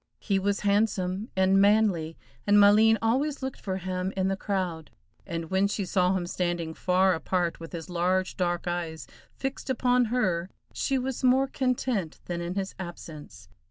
He 0.19 0.39
was 0.39 0.61
handsome 0.61 1.29
and 1.35 1.61
manly, 1.61 2.17
and 2.47 2.57
Maleen 2.59 2.97
always 3.03 3.43
looked 3.43 3.61
for 3.61 3.77
him 3.77 4.11
in 4.17 4.29
the 4.29 4.35
crowd, 4.35 4.89
and 5.27 5.51
when 5.51 5.67
she 5.67 5.85
saw 5.85 6.15
him 6.17 6.25
standing 6.25 6.73
far 6.73 7.13
apart 7.13 7.59
with 7.59 7.71
his 7.71 7.87
large 7.87 8.35
dark 8.35 8.67
eyes 8.67 9.05
fixed 9.35 9.69
upon 9.69 10.05
her, 10.05 10.49
she 10.73 10.97
was 10.97 11.23
more 11.23 11.45
content 11.45 12.19
than 12.25 12.41
in 12.41 12.55
his 12.55 12.73
absence. 12.79 13.47